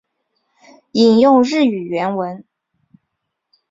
[0.93, 2.43] 引用日语原文